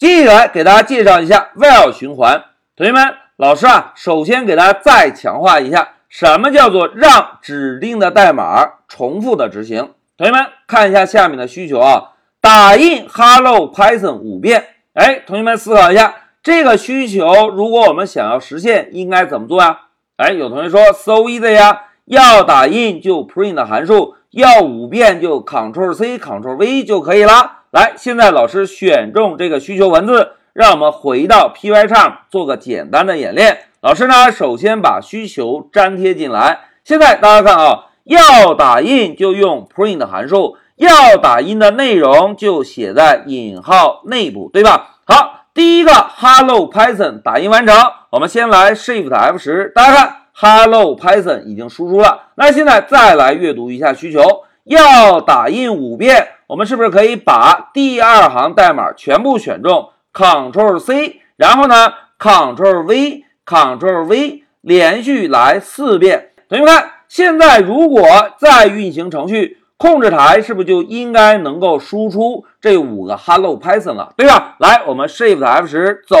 [0.00, 2.42] 接下来给大家介绍一下 while 循环。
[2.74, 9.90] 同学们，老师啊，首先给大家再强化一下，什么叫做让指定的代码重复的执行？
[10.16, 14.68] 同学们看一下下面的需求啊，打印 Hello Python 五遍。
[14.94, 19.80] 哎，同学们思考一下，这个需求如果我们想要实现，应该怎么做呀？
[20.16, 27.58] 哎，有同学说 so easy 呀，要打印就 print 函数，要五遍就 Ctrl C Ctrl V 就可以了。
[27.70, 33.58] 来，现在老师选中这个需求文字，让我们回到 p y 上做个简单的演练。
[33.80, 36.62] 老师呢，首先把需求粘贴进来。
[36.82, 44.96] 现在大家看啊，要打印就用 print 函数，要打印的内容就写在引号内部，对吧？
[45.06, 47.76] 好，第一个 Hello Python 打印完成。
[48.10, 52.30] 我们先来 Shift F 十，大家看 Hello Python 已经输出了。
[52.34, 54.20] 那现在再来阅读一下需求，
[54.64, 56.28] 要打印五遍。
[56.46, 66.30] 我们是不是可以把第二行代码全部选中，Ctrl C，然后呢，Ctrl V，Ctrl V，连续来四遍。
[66.48, 68.04] 同学们看，现在如果
[68.36, 74.56] 再运行程序，控制台是不是就应该能够输出这五个 Hello Python 了，对吧？
[74.58, 76.16] 来，我们 Shift F 十走，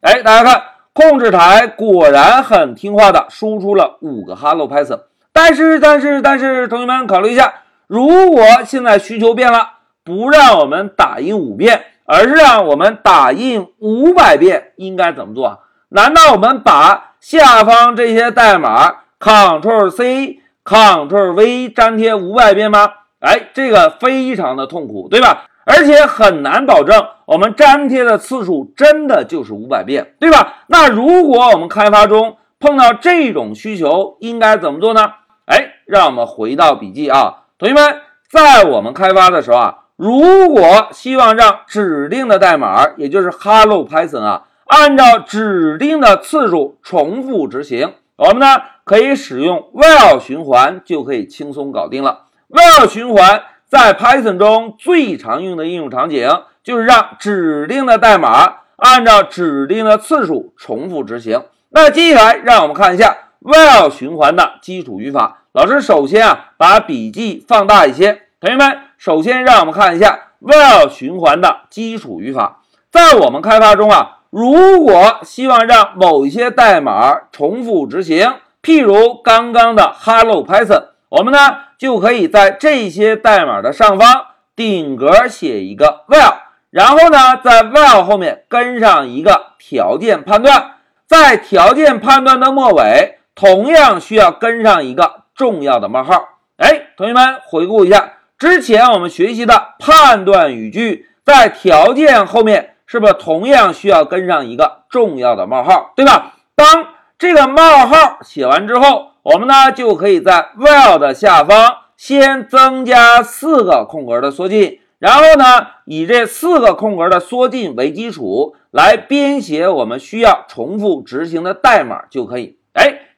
[0.00, 5.00] 哎，大家看，控制台果然很听话的输出了五个 Hello Python。
[5.32, 7.52] 但是，但是，但是，同学们考虑一下。
[7.92, 9.68] 如果现在需求变了，
[10.02, 15.58] 不让我们打印五遍，而是让我们打印五百遍，应该怎么做啊？
[15.90, 22.90] 难道我们把下方这些代码 Ctrl C Ctrl V 粘贴五百遍吗？
[23.20, 25.44] 哎，这个非常的痛苦，对吧？
[25.66, 30.64] 而且很难保证我们粘贴的次数真的就是五百遍，对吧？
[30.68, 35.12] 那如果我们开发中碰到这种需求，应该怎么做呢？
[35.44, 37.40] 哎，让我们回到笔记啊。
[37.62, 52.22] 同学们，在我们开发的时候啊，如果希望让指定的代码，也就是 Hello Python 啊，按照指定的次数重复执行，我们呢可以使用 while 循环就可以轻松搞定了。
[52.48, 56.28] while 循环在 Python 中最常用的应用场景
[56.64, 61.40] 就是让指定的代码按照指定的次数重复执行。
[61.68, 65.44] 那接下来让我们看一下 while 循环的基础语法。
[65.52, 68.22] 老师首先啊，把笔记放大一些。
[68.40, 72.60] 同学们，首先让我们看一下 while 循环的基础语法。
[72.90, 81.38] 在我们开发中啊，如果希望让某一些代码重复执行，譬如刚刚的 Hello Python，我们呢
[81.78, 84.26] 就可以在这些代码的上方
[84.56, 86.34] 顶格写一个 while，
[86.70, 90.72] 然后呢在 while 后面跟上一个条件判断，
[91.06, 95.22] 在条件判断的末尾同样需要跟上一个。
[95.34, 96.12] 重要的冒号，
[96.58, 106.34] 哎，同学们回顾一下之前我们学习的判断语句，在条件后面是不是同样需要跟上一个重要的冒号，对吧？
[106.54, 106.88] 当
[107.18, 122.58] 这个冒号写完之后，我们呢就可以在 while 的下方先增加四个空格的缩进，然后呢以这四个空格的缩进为基础来编写我们需要重复执行的代码就可以，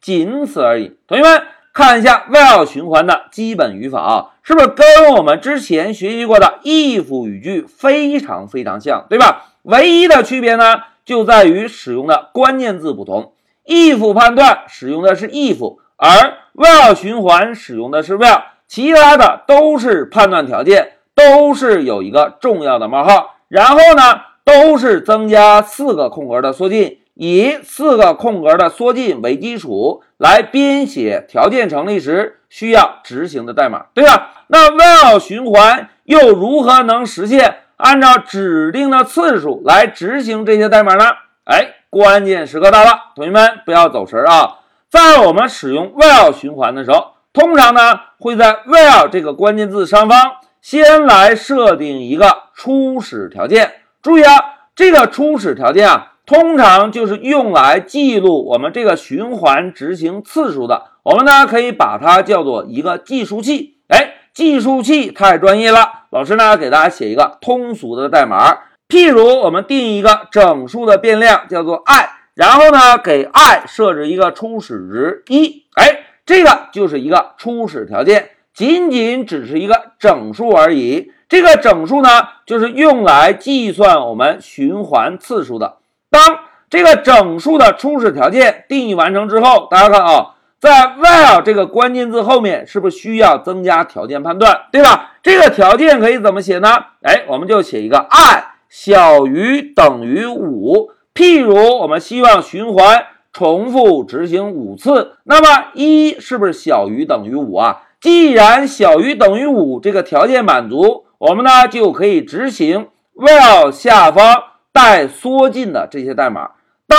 [0.00, 1.42] 仅此而已，同学们。
[1.70, 9.52] 看一下 while 循环的基本语法啊，是不是跟我们之前学习过的 if 语句非常非常像，对吧？
[9.62, 13.32] 唯一的区别呢，就在于使用的关键字不同。
[13.64, 26.98] if 判断使用的是 if，而 while 循环使用的是 while，其他的都是判断条件，都是有一个重要的冒号，然后呢，都是增加四个空格的缩进。
[27.20, 34.30] 以四个空格的缩进为基础来编写条件成立时需要执行的代码，对吧？
[34.46, 41.06] 那 while 循环又如何能实现按照指定的次数来执行这些代码呢？
[41.42, 44.58] 哎，关键时刻到了，同学们不要走神啊！
[44.88, 53.72] 在我们使用 while 循环的时候，通常呢会在 while 这个关键字上方先来设定一个初始条件。
[54.00, 54.36] 注意啊，
[54.76, 56.12] 这个初始条件啊。
[56.28, 63.78] 通常就是用来记录我们这个循环执行次数的，我们呢可以把它叫做一个计数器。
[63.88, 68.58] 哎，计数器太专业了，老师呢给大家写一个通俗的代码。
[68.90, 81.10] 譬如我们定一个整数的变量叫做 i，然后呢给 i 设置一个初始值一，哎，这个就是一个初始条件，仅仅只是一个整数而已。
[81.26, 82.10] 这个整数呢
[82.44, 85.77] 就是用来计算我们循环次数的。
[86.10, 86.40] 当
[86.70, 95.12] 这个整数的初始条件定义完成之后，大家看啊，在 while 这个关键字后面是不是需要增加条件判断，对吧？
[95.22, 96.68] 这个条件可以怎么写呢？
[97.02, 100.90] 哎，我们就写一个 i 小于等于五。
[101.14, 107.82] 譬如我们希望循环重复执行五次，那么一是不是小于等于五啊？
[108.00, 116.50] 既然小于等于五这个条件满足，我们呢就可以执行 while 下方带缩进的这些代码。
[116.86, 116.98] 当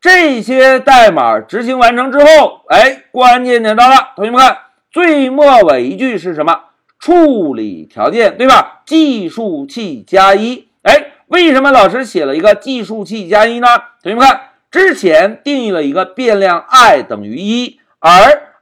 [0.00, 4.58] 这些代码执行完成之后，哎，关键点到了，同学们看
[4.90, 6.60] 最末尾一句是什么？
[7.00, 8.82] 处理条件，对吧？
[8.84, 13.68] 计数器加一，哎，为什么老师写了一个计数器加一呢？
[14.02, 18.10] 同学们看，之前定义了一个变量 i 等于一，而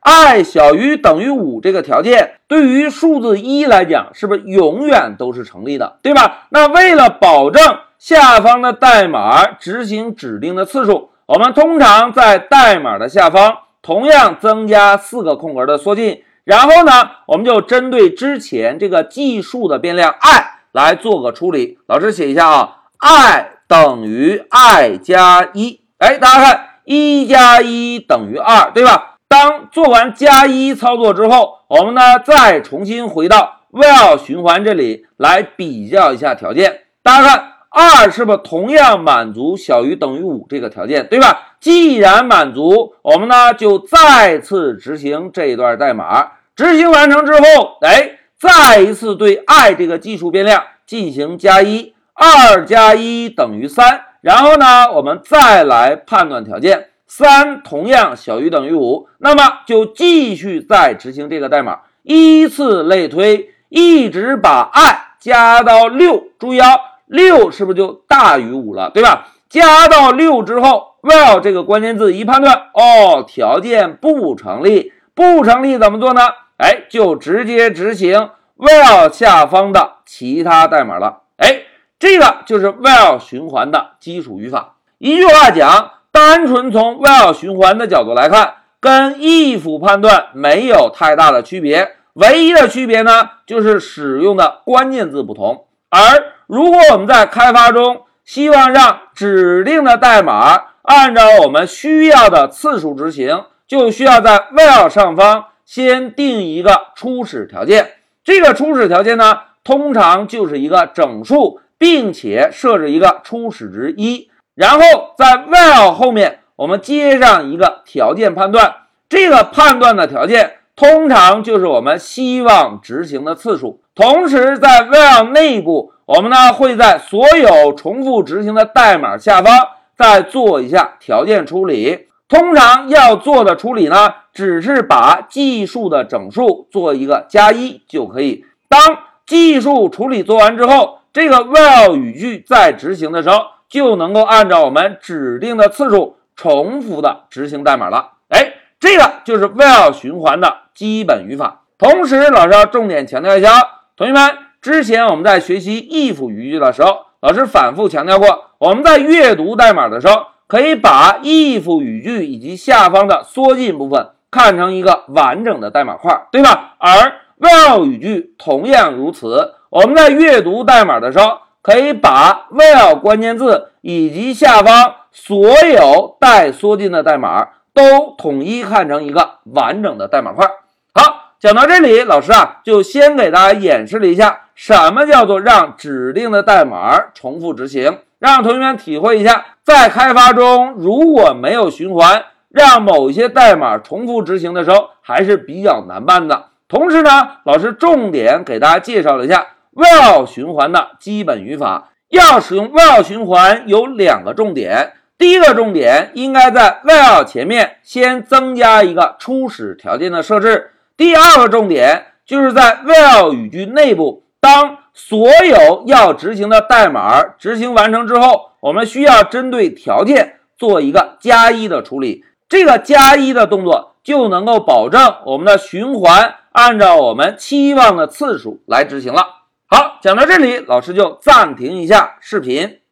[0.09, 6.47] i 小于等于五这个条件，对于数字一来讲，是不是永远都是成立的，对吧？
[6.51, 7.61] 那为了保证
[7.99, 16.23] 下方的代码执行指定的次数，我们通常在代码的下方同样增加四个空格的缩进。
[16.45, 21.79] 然后呢，我们就针对之前这个计数的变量 i 来做个处理。
[21.89, 25.81] 老师写一下啊，i 等于 i 加一。
[25.99, 29.16] 哎，大家看，一加一等于二，对吧？
[29.29, 36.83] 当做完加一操作之后，我们呢再重新回到 while 循环这里来比较一下条件。
[37.03, 41.57] 大家看，二是不是同样满足小于等于五这个条件，对吧？
[41.61, 46.33] 既然满足，我们呢就再次执行这一段代码。
[46.55, 54.03] 执行完成之后，哎，再一次对 i 这个计数变量进行加一，二加一等于三。
[54.21, 66.29] 然后呢，我们再来判断条件，三同样小于等于五，那么就继续再执行这个代码，依次类推，一直把 i 加到六。
[66.39, 66.77] 注意啊，
[67.07, 69.29] 六是不是就大于五了，对吧？
[69.49, 76.23] 加到六之后，while 这个关键字一判断，哦，条件不成立，不成立怎么做呢？
[76.59, 81.23] 哎，就直接执行 while 下方的其他代码了。
[81.37, 81.63] 哎，
[81.99, 84.75] 这个就是 while 循环的基础语法。
[84.99, 91.97] 一句话讲，单纯从 while 循环的角度来看，跟 if 判断没有太大的区别。
[92.15, 95.67] 唯一的区别呢，就是使用的关键字不同。
[95.91, 96.01] 而
[96.47, 105.49] 如果我们在开发中希望让指定的代码按照我们需要的次数执行，就需要在 while 上方。
[105.67, 107.91] 先定一个初始条件，
[108.25, 114.81] 这个初始条件呢，通常就是一个整数，并且设置一个初始值一，然后
[115.17, 118.75] 在 while 后面我们接上一个条件判断，
[119.09, 123.81] 这个判断的条件通常就是我们希望执行的次数。
[123.95, 129.53] 同时在 while 内部，我们呢会在所有重复执行的代码下方
[129.97, 132.09] 再做一下条件处理。
[132.29, 138.45] 通常要做的处理呢，只是把计数的整数做一个加一就可以。
[138.69, 138.81] 当
[139.27, 148.13] 计数处理做完之后，这个 while 语句在执行的时候，就能够按照我们指定的次数重复的执行代码了。
[148.29, 151.63] 哎，这个就是 while 循环的基本语法。
[151.79, 153.49] 同时，老师要重点强调一下，
[153.97, 154.31] 同学们，
[154.61, 160.27] 之前我们在学习 if 语句的时候，老师反复强调过，我们在阅读代码的时候。
[160.49, 166.77] 可以把 if 语句以及下方的缩进部分看成一个完整的代码块，对吧？
[166.79, 169.55] 而 while 语句同样如此。
[169.71, 180.47] 我们在阅读代码的时候，可以把 while 关键字以及下方所有带缩进的代码都统一看成一个完整的代码块。
[180.95, 187.99] 好，讲到这里，老师啊，就先给大家演示了一下什么叫做让指定的代码重复执行。
[188.21, 196.45] 让同学们体会一下，在开发中如果没有循环，让某些代码重复执行的时候，还是比较难办的。
[196.69, 197.11] 同时呢，
[197.43, 201.91] 老师重点给大家介绍了一下 while 循环的基本语法。
[202.09, 210.71] 要使用 while 循环有两个重点，第一个重点应该在 while 前面先增加一个初始条件的设置。
[210.97, 214.25] 第二个重点就是在 while 语句内部。
[214.41, 222.25] 当所有要执行的代码执行完成之后，我们需要针对条件做一个加一的处理。
[222.49, 229.46] 这个加一的动作就能够保证我们的循环按照我们期望的次数来执行了。
[229.69, 232.79] 好，讲到这里，老师就暂停一下视频。